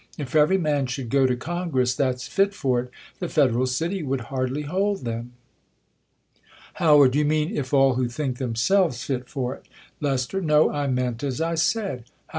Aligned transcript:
If 0.17 0.35
every 0.35 0.57
man 0.57 0.87
should 0.87 1.11
go 1.11 1.27
to 1.27 1.35
Congress 1.35 1.93
that's 1.93 2.35
!lit 2.35 2.53
f®r 2.53 2.85
it, 2.85 2.91
the 3.19 3.29
federal 3.29 3.67
city 3.67 4.01
would 4.01 4.21
hardly 4.33 4.63
hold 4.63 5.05
them.! 5.05 5.33
Hcw. 6.79 7.13
You 7.13 7.23
mean, 7.23 7.55
ii 7.55 7.61
all 7.71 7.93
who 7.93 8.07
think 8.09 8.39
themselves 8.39 9.03
fit 9.03 9.29
'for 9.29 9.53
it. 9.57 9.67
'Lest, 9.99 10.33
No; 10.33 10.71
I 10.71 10.87
meant 10.87 11.23
as 11.23 11.39
I 11.39 11.53
said. 11.53 12.05
j 12.07 12.11
How. 12.11 12.13